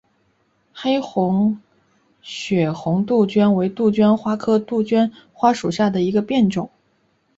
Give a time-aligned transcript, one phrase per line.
[0.73, 1.61] 黑红
[2.23, 6.71] 血红杜鹃为杜鹃花科杜鹃花属下的一个变种。